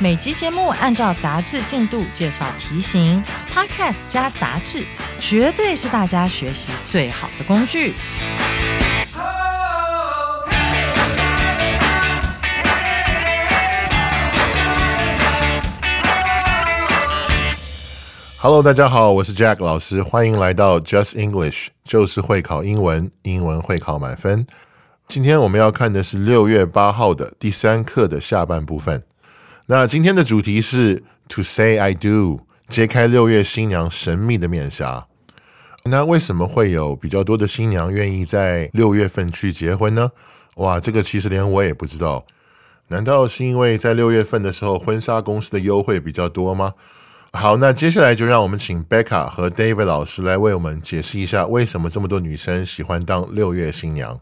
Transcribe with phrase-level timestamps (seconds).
[0.00, 3.20] 每集节目按照杂志进度介绍题型
[3.52, 4.84] ，Podcast 加杂志，
[5.18, 7.94] 绝对是大家学习最好的工具。
[18.36, 24.46] Hello，大家好，我是 Jack 老师，欢迎来到 Just English，就是会考英文，英文会考满分。
[25.08, 29.02] 今天我们要看的是六月八号的第三课的下半部分。
[29.70, 35.06] 那今天的主题是 To say I do，揭开六月新娘神秘的面纱。
[35.84, 40.10] 那为什么会有比较多的新娘愿意在六月份去结婚呢？
[40.56, 42.24] 哇，这个其实连我也不知道。
[42.86, 46.72] 难道是因为在六月份的时候，婚纱公司的优惠比较多吗？
[47.34, 54.18] 好，那接下来就让我们请 Becca 和 David 老师来为我们解释一下，为什么这么多女生喜欢当六月新娘。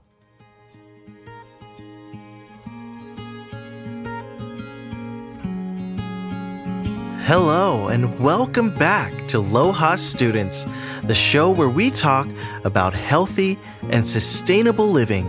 [7.27, 10.65] Hello, and welcome back to Loha Students,
[11.03, 12.29] the show where we talk
[12.63, 13.59] about healthy
[13.91, 15.27] and sustainable living.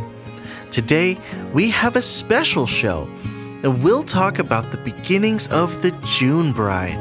[0.69, 1.17] Today,
[1.55, 3.09] we have a special show,
[3.63, 6.99] and we'll talk about the beginnings of the June Bride.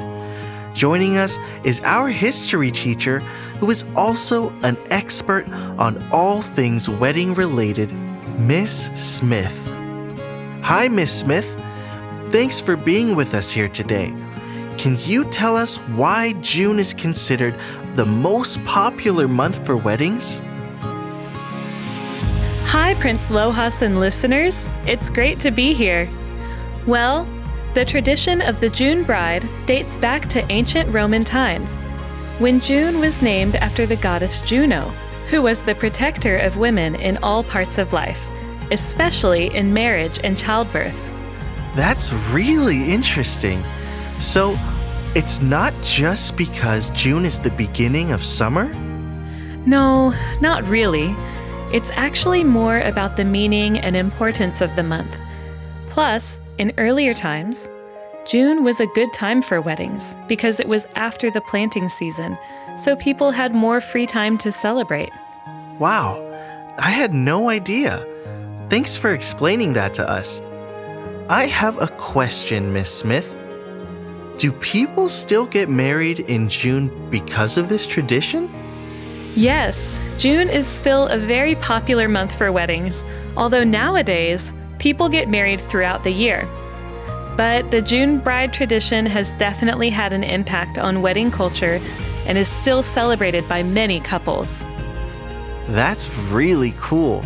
[0.75, 3.19] Joining us is our history teacher,
[3.61, 7.93] who is also an expert on all things wedding related,
[8.39, 9.71] Miss Smith.
[10.63, 11.63] Hi, Miss Smith.
[12.31, 14.15] Thanks for being with us here today.
[14.79, 17.55] Can you tell us why June is considered
[17.95, 20.43] the most popular month for weddings?
[22.67, 24.69] Hi, Prince Lohas and listeners.
[24.87, 26.11] It's great to be here.
[26.87, 27.27] Well,
[27.73, 31.75] the tradition of the June bride dates back to ancient Roman times,
[32.39, 34.91] when June was named after the goddess Juno,
[35.31, 38.29] who was the protector of women in all parts of life,
[38.71, 40.97] especially in marriage and childbirth.
[41.75, 43.65] That's really interesting.
[44.19, 44.59] So,
[45.15, 48.67] it's not just because June is the beginning of summer?
[49.65, 51.15] No, not really.
[51.73, 55.17] It's actually more about the meaning and importance of the month.
[55.89, 57.69] Plus, in earlier times,
[58.27, 62.37] June was a good time for weddings because it was after the planting season,
[62.77, 65.11] so people had more free time to celebrate.
[65.79, 66.23] Wow,
[66.79, 68.05] I had no idea.
[68.69, 70.43] Thanks for explaining that to us.
[71.29, 73.37] I have a question, Miss Smith.
[74.39, 78.51] Do people still get married in June because of this tradition?
[79.35, 83.03] Yes, June is still a very popular month for weddings,
[83.37, 86.47] although nowadays, people get married throughout the year.
[87.37, 91.81] But the June bride tradition has definitely had an impact on wedding culture
[92.27, 94.65] and is still celebrated by many couples.
[95.69, 97.25] That's really cool.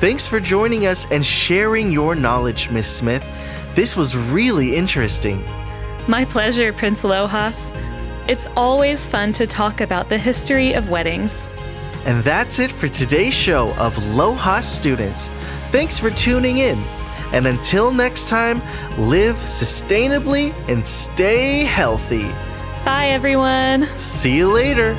[0.00, 3.26] Thanks for joining us and sharing your knowledge, Miss Smith.
[3.74, 5.44] This was really interesting.
[6.08, 7.72] My pleasure, Prince Lohas.
[8.28, 11.44] It's always fun to talk about the history of weddings.
[12.04, 15.30] And that's it for today's show of Loha Students.
[15.70, 16.78] Thanks for tuning in.
[17.32, 18.62] And until next time,
[18.96, 22.30] live sustainably and stay healthy.
[22.84, 23.88] Bye, everyone.
[23.96, 24.94] See you later.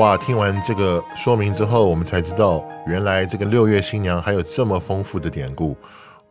[0.00, 0.16] 哇！
[0.16, 5.76] 听完这个说明之后，我们才知道，原来这个六月新娘还有这么丰富的典故。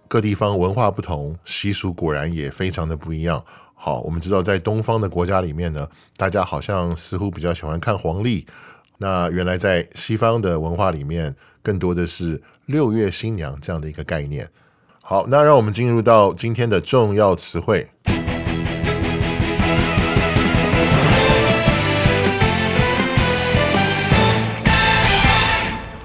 [0.07, 3.44] 各地方文化不同，习俗果然也非常的不一样。
[3.75, 5.88] 好，我们知道在东方的国家里面呢，
[6.18, 8.44] 大家好像似乎比较喜欢看黄历。
[8.98, 14.50] 那原来在西方的文化里面，更多的是六月新娘这样的一个概念。
[15.04, 17.88] 好，那让我们进入到今天的重要词汇。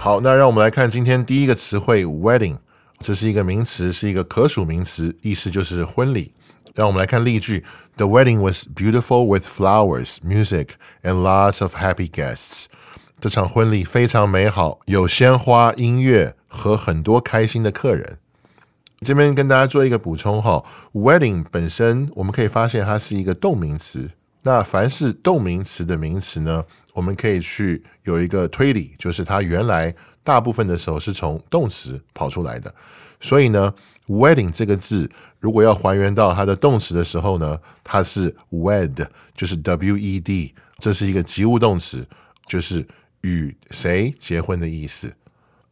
[0.04, 2.58] 好，那让我们来看今天第一个词汇 “wedding”，
[2.98, 6.34] 这是一个名词，是一个可数名词，意思就是婚礼。
[6.74, 7.64] 让我们来看例句
[7.96, 10.72] ：The wedding was beautiful with flowers, music,
[11.02, 12.66] and lots of happy guests。
[13.18, 18.18] 这场婚礼非常美好，有鲜花、音乐和很多开心的客人。
[19.00, 20.62] 这边跟大家做一个补充哈
[20.92, 24.10] ，wedding 本身我们可以发现它是一个动名词，
[24.46, 26.62] 那凡是动名词的名词呢，
[26.92, 29.92] 我们可以去有一个推理，就是它原来
[30.22, 32.72] 大部分的时候是从动词跑出来的。
[33.20, 33.72] 所以呢
[34.06, 35.10] ，wedding 这个字
[35.40, 42.06] 如果要还原到它的动词的时候呢，它是 wed，就是 w e d，这是一个及物动词，
[42.46, 42.86] 就是
[43.22, 45.10] 与谁结婚的意思。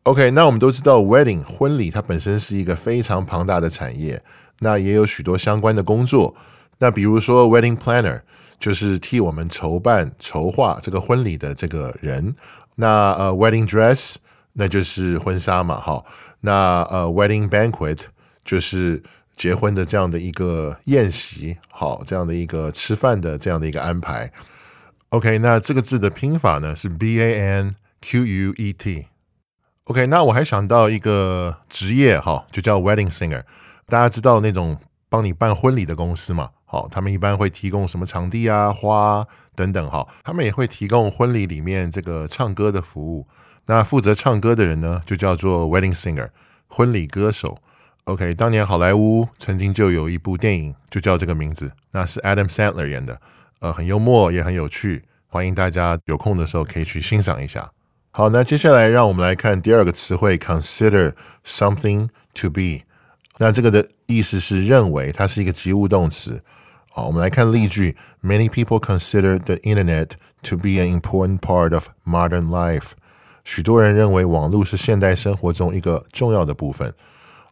[0.04, 4.22] OK，那我们都知道 wedding 婚礼它本身是一个非常庞大的产业，
[4.60, 6.34] 那也有许多相关的工作。
[6.78, 8.22] 那比如说 wedding planner。
[8.62, 12.32] 就是替我们筹办、筹划这个婚礼的这个人。
[12.76, 14.14] 那呃，wedding dress，
[14.52, 16.04] 那就是婚纱嘛，哈。
[16.42, 17.98] 那呃，wedding banquet
[18.44, 19.02] 就是
[19.34, 24.32] 结婚的这样的一个宴席，好，这样的一个吃饭的这样的一个安排。
[25.08, 29.06] OK，那这个字的拼法呢是 B A N Q U E T。
[29.84, 33.42] OK，那我还想到一个职业，哈，就叫 wedding singer。
[33.86, 34.78] 大家知道那种
[35.08, 36.50] 帮你办婚礼的公司嘛？
[36.72, 39.22] 好，他们一般会提供什么场地啊、花
[39.54, 39.90] 等等。
[39.90, 43.26] 哈，他们也会提供婚礼里面这个唱歌的服务。
[43.66, 46.30] 那负责唱歌的人呢，就叫做 wedding singer，
[46.68, 47.58] 婚礼歌手。
[48.04, 53.20] OK，当年好莱坞曾经就有一部电影，就叫这个名字，那是 Adam Sandler 演的，
[53.60, 55.04] 呃，很幽默，也很有趣。
[55.26, 57.70] 欢迎大家有空的时候可以去欣赏一下。
[58.12, 61.12] 好，那接下来让我们来看第二个词汇，consider
[61.44, 62.80] something to be。
[63.36, 66.42] 那这个的意思是认为，它是一个及物动词。
[66.94, 67.96] 好，我们来看例句。
[68.22, 70.10] Many people consider the internet
[70.42, 72.90] to be an important part of modern life。
[73.44, 76.92] 许多人认为网络是现代生活中一个重要的部分。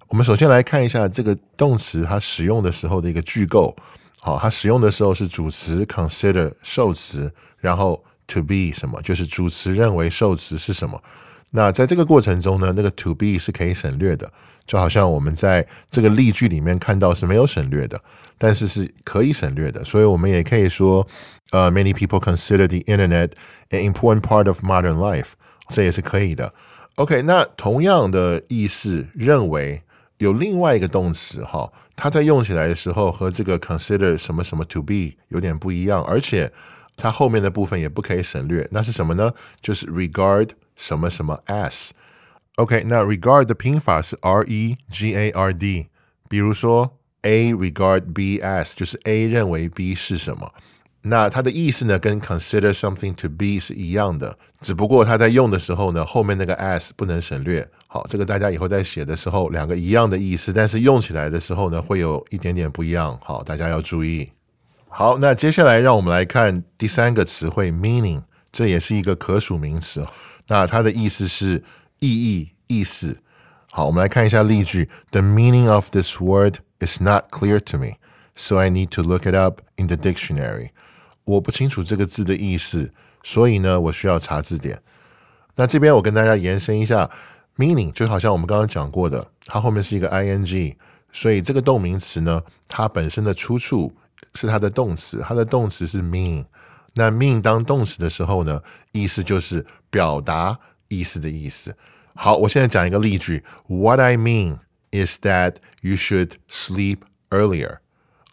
[0.09, 3.75] 我们首先来看一下这个动词它使用的时候的一个句构。
[4.21, 11.03] 好，它使用的时候是主词 consider 受词，然后 to be 什么，就是主词认为受词是什么。
[11.51, 14.33] 那在这个过程中呢，那个 to be 是可以省略的。
[14.67, 18.01] 就好像我们在这个例句里面看到是没有省略的，
[18.39, 21.05] 但是是可以省略的，所以我们也可以说，
[21.51, 23.31] 呃，many people consider the internet
[23.71, 25.31] an important part of modern life，
[25.67, 26.55] 这也是可以的。
[26.95, 29.83] OK，那同样的意思，认为
[30.19, 36.53] 有另外一个动词哈，它在用起来的时候和这个 consider 什么什么 to be 有点不一样，而且
[36.97, 39.33] 它后面的部分也不可以省略，那是什么呢？
[39.61, 40.51] 就是 regard
[40.81, 41.93] 什么什么 s。
[42.57, 45.89] OK，那 regard 的拼法是 R E G A R D。
[46.29, 50.51] 比如说 A regard b s，就是 A 认为 B 是什么。
[51.03, 57.67] 那它的意思呢，跟 consider something to be 是一样的，只不过它在用的时候呢，后面那个 s 不能省略。
[57.87, 63.19] 好，这个大家以后在写的时候，两个一样的意思，但是用起来的时候呢，会有一点点不一样。
[63.25, 64.31] 好，大家要注意。
[64.89, 68.23] 好，那接下来让我们来看第三个词汇 meaning，
[68.53, 70.07] 这也是一个可数名词。
[70.51, 71.65] 那它的意思是。
[72.03, 73.19] 意义意思，
[73.73, 74.89] 好，我们来看一下例句。
[75.11, 77.97] The meaning of this word is not clear to me,
[78.35, 80.71] so I need to look it up in the dictionary.
[81.25, 82.91] 我不清楚这个字的意思，
[83.23, 84.81] 所以呢，我需要查字典。
[85.57, 87.11] 那这边我跟大家延伸一下
[87.59, 90.75] ，meaning 就好像我们刚刚讲过的，它后面是一个 ing，
[91.13, 93.93] 所以这个动名词呢，它本身的出处
[94.35, 96.47] 是它的动词，它的动词是 mean。
[96.95, 100.59] 那 mean 当动词的时候呢，意思就是表达。
[100.93, 101.77] 意思的意思。
[102.17, 103.45] 好，我现在讲一个例句。
[103.69, 104.59] What I mean
[104.91, 106.99] is that you should sleep
[107.31, 107.79] earlier。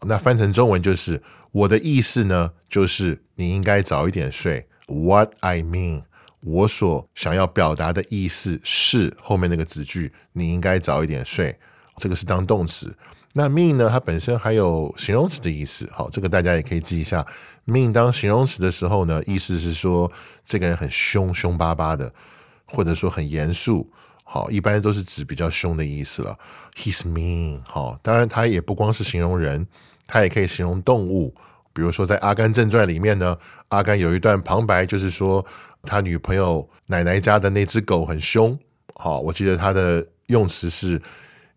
[0.01, 1.21] 那翻成中文就是
[1.51, 4.67] 我的意思呢，就是你应该早一点睡。
[4.87, 6.05] What I mean，
[6.41, 11.59] 我所想要表达的意思是后面那个子句，你应该早一点睡。
[11.97, 12.95] 这个是当动词。
[13.33, 13.89] 那 mean 呢？
[13.89, 15.89] 它本身还有形容词的意思。
[15.91, 17.25] 好，这个大家也可以记一下。
[17.65, 20.11] mean 当形容词的时候呢，意思是说
[20.43, 22.11] 这个人很凶，凶巴巴的。
[22.69, 23.89] 或者说很严肃，
[24.25, 26.37] 好，一般都是指比较凶的意思了。
[26.75, 29.65] He's mean，好，当然它也不光是形容人，
[30.05, 31.33] 它也可以形容动物。
[31.71, 33.37] 比如说在《阿甘正传》里面呢，
[33.69, 35.45] 阿甘有一段旁白，就是说
[35.83, 38.59] 他女朋友奶奶家的那只狗很凶。
[38.95, 41.01] 好，我记得他的用词是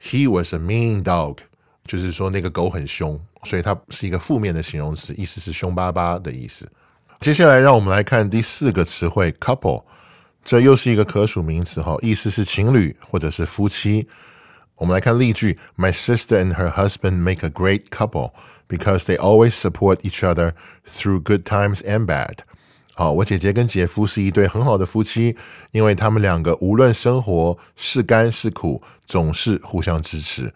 [0.01, 1.37] He was a mean dog，
[1.85, 6.69] 就是说那个狗很凶，所以它是一个负面的形容词，意思是凶巴巴的意思。
[7.19, 9.83] 接下来让我们来看第四个词汇 couple。
[10.43, 14.07] 这又是一个可数名词哈，意思是情侣或者是夫妻。
[14.75, 18.33] 我们来看例句：My sister and her husband make a great couple
[18.67, 20.51] because they always support each other
[20.85, 22.39] through good times and bad。
[23.00, 25.34] 好，我姐姐跟姐夫是一对很好的夫妻，
[25.70, 30.52] 因为他们两个无论生活是甘是苦，总是互相支持。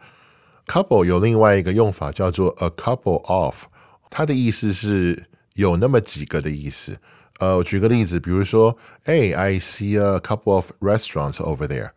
[0.66, 3.64] Couple 有另外一个用法叫做 a couple of，
[4.10, 5.24] 它的意思是
[5.54, 6.98] 有那么几个的意思。
[7.38, 11.92] 呃，我举个例子，比如说，哎，I see a couple of restaurants over there。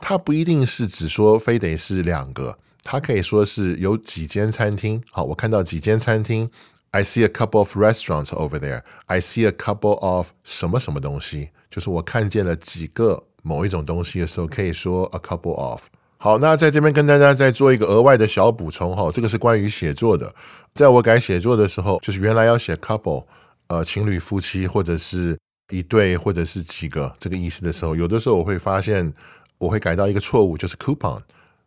[0.00, 5.00] 它不一定是只说非得是两个，它可以说是有几间餐厅。
[5.12, 6.50] 好，我看到几间餐厅
[6.92, 8.82] I see a couple of restaurants over there.
[9.06, 15.82] I see a couple of 什么什么东西，就是我看见了几个某一种东西的时候，可以说 a couple of。
[16.18, 20.32] 好，那在这边跟大家再做一个额外的小补充哈，这个是关于写作的。
[20.74, 23.24] 在我改写作的时候，就是原来要写 couple，
[23.68, 25.36] 呃，情侣、夫妻或者是
[25.70, 29.10] 一对或者是几个这个意思的时候，有的时候我会发现
[29.56, 31.20] 我会改到一个错误，就是 coupon，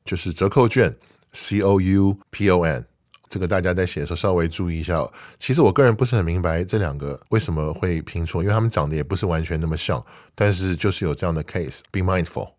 [0.05, 0.95] 就是折扣券
[1.33, 2.85] ，c o u p o n。
[3.27, 5.05] 这个大家在写的时候稍微注意一下。
[5.39, 10.03] 其实我个人不是很明白这两个为什么会拼错，因为他们长得也不是完全那么像，
[10.33, 11.79] 但是就是有这样的 case。
[11.91, 12.51] Be mindful。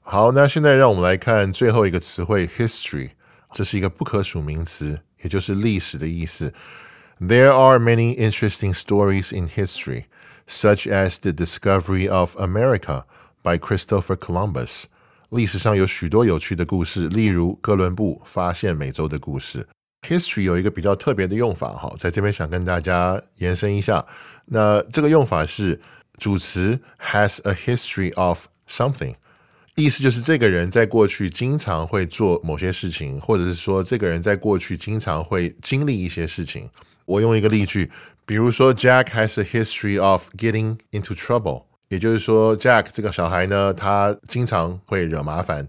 [0.00, 3.10] 好，那现在让我们来看最后一个词汇 history，
[3.52, 6.54] 这是一个不可数名词，也就是历史的意思。
[7.18, 10.04] There are many interesting stories in history,
[10.46, 13.04] such as the discovery of America
[13.42, 14.84] by Christopher Columbus。
[15.30, 19.66] 历史上有许多有趣的故事，例如哥伦布发现美洲的故事。
[20.02, 24.04] History 有一个比较特别的用法，哈，在这边想跟大家延伸一下。
[24.46, 25.80] 那这个用法是
[26.18, 29.14] 主词 has a history of something。
[29.74, 36.70] 意思就是这个人在过去经常会做某些事情，或者是说这个人在过去经常会经历一些事情。
[37.04, 37.90] 我用一个例句，
[38.24, 45.68] 比如说 Jack has a history of getting into trouble，也就是说 Jack 这个小孩呢，他经常会惹麻烦。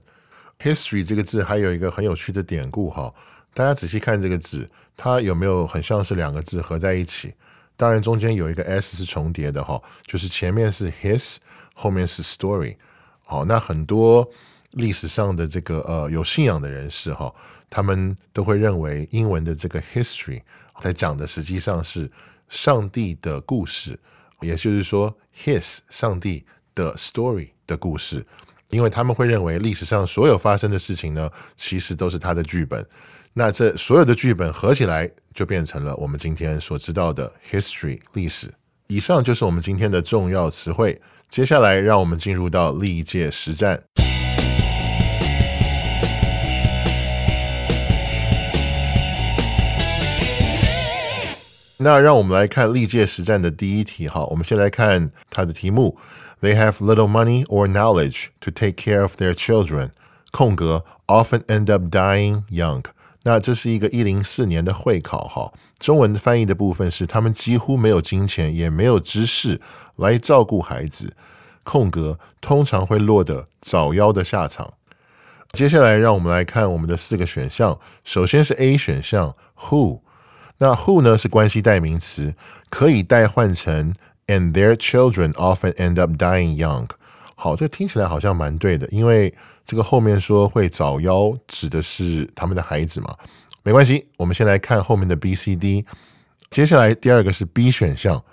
[0.59, 3.13] History 这个字还有一个很有趣的典故哈，
[3.57, 7.33] 大家仔细看这个字，它有没有很像是两个字合在一起？
[7.75, 11.37] 当然中间有一个 s 是重叠的哈，就是前面是 his，
[11.73, 12.75] 后面是 story。
[13.23, 14.29] 好，那很多
[14.73, 17.33] 历史上的这个呃有信仰的人士哈，
[17.67, 20.39] 他们都会认为英文的这个 history
[20.79, 22.07] 在讲的实际上是
[22.49, 23.99] 上帝的故事，
[24.41, 26.45] 也就是说 his 上帝
[26.75, 28.23] 的 story 的故事，
[28.69, 32.87] 因为他们会认为历史上所有发生的事情呢，其实都是他的剧本。
[33.39, 38.51] 那这所有的剧本合起来，就变成了我们今天所知道的 history 历史。
[38.87, 40.99] 以上就是我们今天的重要词汇。
[41.29, 43.79] 接下来，让我们进入到历届实战。
[51.77, 54.07] 那让我们来看历届实战的第一题。
[54.07, 55.95] 哈，我们先来看它的题目
[56.41, 59.91] ：They have little money or knowledge to take care of their children.
[60.31, 62.81] 空格 often end up dying young.
[63.27, 69.59] 那这是一个一零四年的会考，哈，中文翻译的部分是他们几乎没有金钱，也没有知识
[69.97, 71.13] 来照顾孩子。
[71.63, 74.75] 空格通常会落得早夭的下场。
[75.51, 77.77] 接下来，让我们来看我们的四个选项。
[78.05, 79.99] 首先是 A 选项，who。
[80.59, 82.33] 那 who 呢是关系代名词，
[82.69, 83.93] 可以代换成
[84.27, 86.87] and their children often end up dying young。
[87.35, 89.33] 好，这听起来好像蛮对的，因为
[89.67, 93.13] 这个后面说会早夭，指的是他们的孩子嘛。
[93.63, 95.85] 没关系，我们先来看后面的 B、C、D。
[96.49, 98.23] 接下来第二个是 B 选项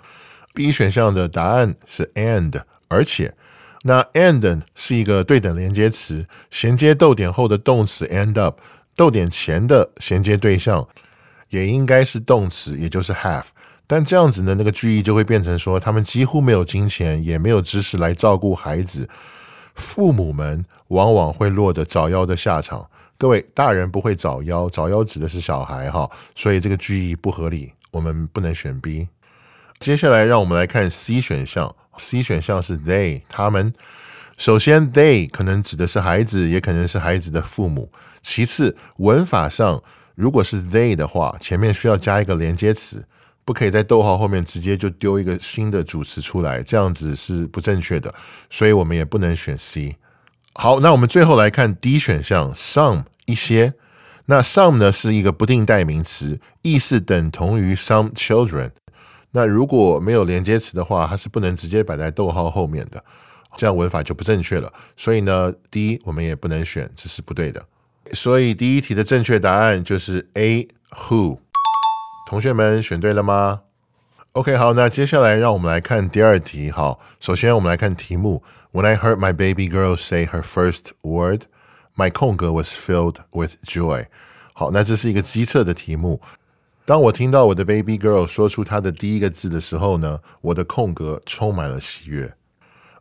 [0.53, 3.35] ，B 选项的答案是 and，而且
[3.83, 8.57] 那 and 是一个对等连接词，衔接逗点后的动词 end up，
[8.95, 10.87] 逗点前的衔接对象
[11.49, 13.43] 也应该是动词，也就是 have。
[13.85, 19.09] 但这样子呢，那个句意就会变成说，他们几乎没有金钱，也没有知识来照顾孩子，
[19.75, 22.89] 父母们往往会落得早夭的下场。
[23.17, 29.07] 各位大人不会早夭，早夭指的是小孩哈，所以这个句意不合理，我们不能选 B。
[29.79, 33.73] 接下来让我们来看 C 选项，C 选项是 they 他们。
[34.37, 37.89] 首先，they 可能指的是孩子，也可能是孩子的父母。
[38.21, 39.81] 其次，文法上
[40.15, 43.05] 如果是 they 的话，前面需要加一个连接词。
[43.45, 48.13] 不可以在逗号后面直接就丢一个新的主词出来，这样子是不正确的，
[48.49, 49.95] 所以我们也不能选 C。
[50.55, 53.75] 好，那我们最后来看 D 选项，some 一些。
[54.25, 58.71] 那 some 呢是一个不定代名词，意思等同于 some children。
[59.31, 63.03] 那如果没有连接词的话，它是不能直接摆在逗号后面的，
[63.55, 64.73] 这样文法就不正确了。
[64.97, 67.63] 所以呢，D 我们也不能选，这是不对的。
[68.13, 71.37] 所以第一题的正确答案就是 A who。
[72.25, 73.61] 同学们选对了吗
[74.31, 76.71] ？OK，好，那接下来让我们来看第二题。
[76.71, 78.41] 好，首先我们来看题目。
[78.71, 81.43] When I heard my baby girl say her first word,
[81.95, 84.07] my 空格 was filled with joy。
[84.53, 86.19] 好，那这是一个机测的题目。
[86.83, 92.33] 当我听到我的 baby girl 说出她的第一个字的时候呢，我的空格充满了喜悦。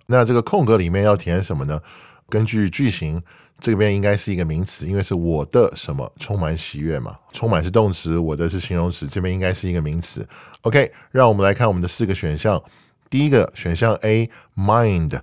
[0.07, 1.81] 那这个空格里面要填什么呢？
[2.29, 3.23] 根据句型。
[3.61, 7.17] 这边应该是一个名词，因为是我的什么充满喜悦嘛？
[7.33, 10.27] 充满是动词，我的是形容词，这边应该是一个名词。
[10.63, 12.63] OK，让我们来看我们的四个选项。
[13.09, 15.21] 第一个选项 A，mind，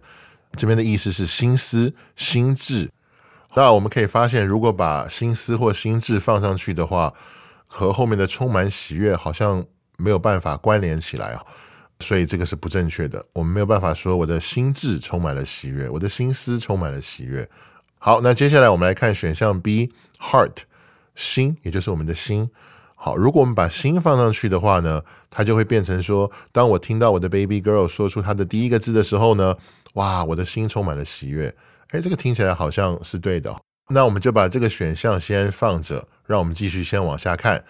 [0.56, 2.90] 这边的意思是心思、心智。
[3.54, 7.14] 那我们可以发现，如果把心思或心智放上去的话，
[7.68, 9.64] 和后面的充满喜悦好像
[9.98, 11.44] 没有办法关联起来啊，
[12.00, 13.24] 所以这个是不正确的。
[13.34, 17.48] 我们没有办法说我的心智充满了喜悦，我的心思充满了喜悦。
[18.04, 20.64] 好，那接下来我们来看选项 B，heart，
[21.14, 22.50] 心，也就是我们的心。
[22.96, 29.56] 好，如果我们把心放上去的话呢，它就会变成说，当我听到我的 baby girl 说出她的第一个字的时候呢，
[29.94, 31.56] 哇，我的心充满了喜悦。
[31.90, 33.56] 哎，这个听起来好像是对的。
[33.90, 37.64] 那我们就把这个选项先放着，让我们继续先往下看。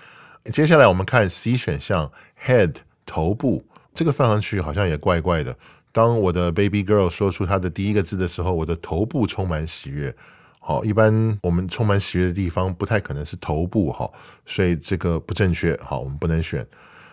[0.45, 2.09] 接下来我们看 C 选项
[2.41, 5.57] ，head 头部，这个放上去好像也怪怪的。
[5.91, 10.15] 当我的 baby girl 说出她的第一个字的时候，我的头部充满喜悦。
[10.59, 14.09] 好，一般我们充满喜悦的地方不太可能是头部哈，
[14.45, 15.77] 所以这个不正确。
[15.83, 16.65] 好，我们不能选。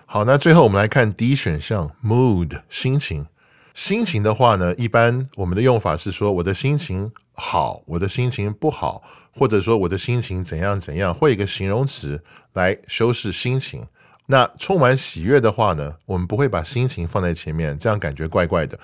[0.05, 3.27] 好，那最后我们来看 D 选项，mood 心情。
[3.75, 12.23] 心情的话呢，一般我们的用法是说我的心情好，我的心情不好，或者说我的心情怎样怎样，会一个形容词
[12.55, 13.87] 来修饰心情。
[14.31, 18.79] 那充满喜悦的话呢，我们不会把心情放在前面，这样感觉怪怪的。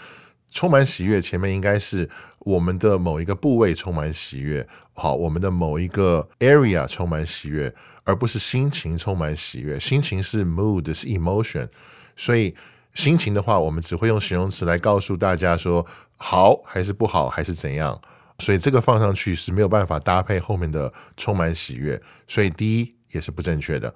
[0.50, 2.08] 充满喜悦前面应该是
[2.38, 7.74] 我们的某一个部位充满喜悦，好，我们的某一个 area 充满喜悦，
[8.04, 9.78] 而不是心情充满喜悦。
[9.78, 11.68] 心情是 mood 是 emotion，
[12.16, 12.54] 所以
[12.94, 15.84] 心情的话，我们只会用形容词来告诉大家说
[16.16, 18.00] 好还是不好还是怎样。
[18.38, 23.94] 所以这个放上去是没有办法搭配后面的充满喜悦，所以第一也是不正确的。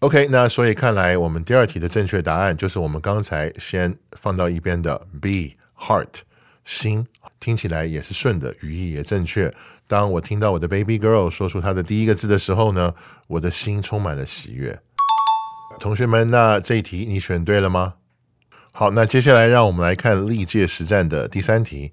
[0.00, 6.06] OK，那所以看来我们第二题的正确答案就是我们刚才先放到一边的 B，heart，
[6.64, 7.06] 心，
[7.38, 9.54] 听起来也是顺的，语义也正确。
[9.86, 12.94] 当我听到我的 baby girl 说出她的第一个字的时候呢，
[13.26, 14.80] 我的心充满了喜悦。
[15.78, 17.96] 同学们，那这一题你选对了吗？
[18.72, 21.92] 好，那接下来让我们来看历届实战的第三题。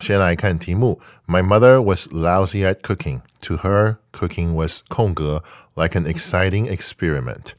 [0.00, 3.20] 先来看题目：My mother was lousy at cooking.
[3.42, 5.42] To her, cooking was 空格
[5.74, 7.52] like an exciting experiment.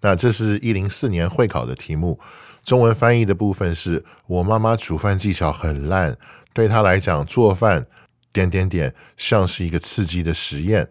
[0.00, 2.18] 那这是一零四年会考的题目，
[2.62, 6.16] 中文翻译的部分是我妈妈煮饭技巧很烂，
[6.52, 7.86] 对她来讲做饭
[8.32, 10.88] 点点点像是一个刺激的实验。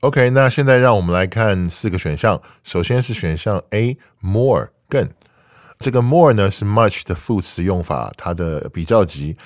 [0.00, 5.10] OK，那现在让我们来看四个选项，首先是选项 A more 更，
[5.78, 9.36] 这个 more 呢是 much 的副词用法，它的比较级。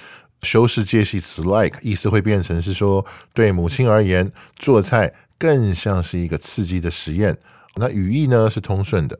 [0.42, 7.36] 修饰介系词 like，意思会变成是说，对母亲而言，做菜更像是一个刺激的实验。
[7.76, 9.18] 那语义呢是通顺的，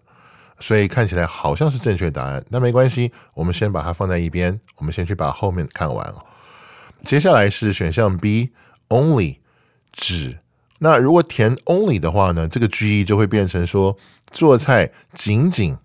[0.58, 2.44] 所以看起来好像是正确答案。
[2.50, 6.14] 那没关系，我们先把它放在一边，我们先去把后面看完
[7.04, 9.36] 接下来是选项 B，only
[9.92, 10.38] 只。
[10.80, 13.96] 那如果填 only 的话呢，这个句意就会变成说，
[14.30, 15.76] 做菜仅仅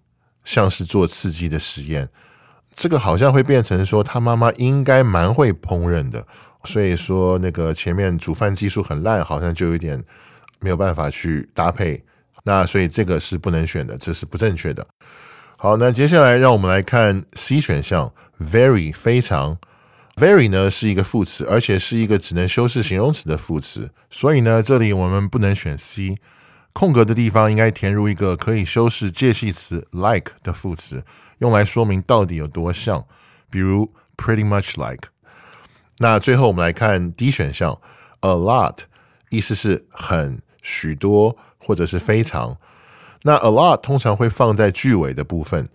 [0.44, 2.10] 像是做刺激的实验。
[2.76, 6.26] 这个好像会变成说，他妈妈应该蛮会烹饪的，
[6.64, 10.04] 所以说那个前面煮饭技术很烂，好像就有点
[10.60, 12.04] 没有办法去搭配。
[12.44, 14.86] 那所以这个是不能选的，这是不正确的。
[15.56, 19.58] 好，那接下来让我们来看 C 选项，very 非常
[20.16, 26.18] ，very 呢是一个副词，而且是一个只能修饰形容词的副词，所以呢这里我们不能选 C。
[26.74, 31.06] 空格的地方应该填入一个可以修饰介系词 like 的副词，
[31.38, 33.06] 用来说明到底有多像，
[33.50, 35.10] 比如 pretty much like。
[36.00, 37.80] 那最后我们来看 D 选项
[38.22, 38.80] ，a lot，
[39.30, 42.58] 意思是很、许多或者是非常。
[43.22, 45.70] 那 a lot 通常会放在句尾的部分，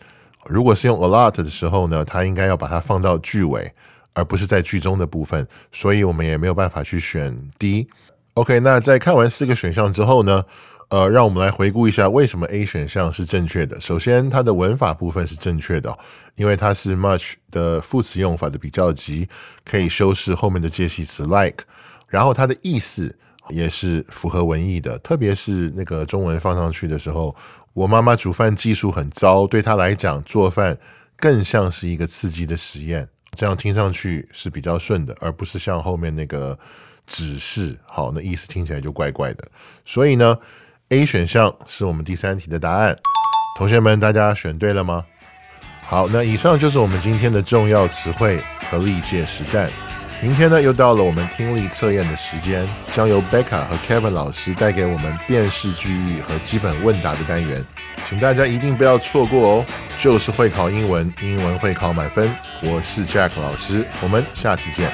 [0.47, 3.73] 如果是用 a lot 的时候呢，它应该要把它放到句尾，
[4.15, 7.89] 而不是在句中的部分，所以我们也没有办法去选 D。
[8.35, 10.45] OK，那在看完四个选项之后呢？
[10.90, 13.79] 呃，让我们来回顾一下为什么 A 选项是正确的。
[13.79, 15.94] 首先，它的文法部分是正确的，
[16.35, 19.29] 因为它是 much 的副词用法的比较级，
[19.66, 21.64] 可以修饰后面的介系词 like。
[22.07, 23.14] 然后它的意思
[23.51, 27.37] 也是符合文意的，特别是那个中文放上去的时候，
[27.74, 30.79] 我妈妈煮饭技术很糟，对她来讲做饭
[31.18, 33.07] 更像是一个刺激的实验。
[33.33, 36.59] 这样听上去是比较顺的，而不是像后面那个
[37.07, 39.46] 指示，好，那意思听起来就怪怪的。
[39.85, 40.38] 所以呢。
[40.90, 42.96] A 选项是我们第三题的答案，
[43.59, 45.05] 同学们，大家选对了吗？
[45.85, 49.70] 好，那以上就是我们今天的重要词汇和历届实战。
[50.22, 57.62] 明天呢，又到了我们听力测验的时间，将由 Becca 和 Kevin 老师带给我们辨识句意和基本问答的单元，
[58.09, 59.66] 请大家一定不要错过哦！
[59.98, 62.35] 就是会考英文，英文会考满分。
[62.62, 64.90] 我是 Jack 老师，我们下次见。